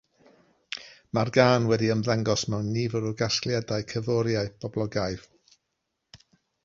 [1.17, 5.29] Mae'r gân wedi ymddangos mewn nifer o gasgliadau cerddoriaeth boblogaidd.